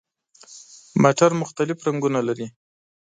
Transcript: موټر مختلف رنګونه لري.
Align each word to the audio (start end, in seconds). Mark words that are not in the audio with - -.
موټر 1.03 1.31
مختلف 1.41 1.77
رنګونه 1.87 2.19
لري. 2.27 2.47